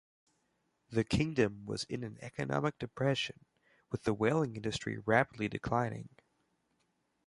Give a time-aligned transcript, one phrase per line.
[0.89, 3.45] The Kingdom was in an economic depression,
[3.91, 6.09] with the whaling industry rapidly declining.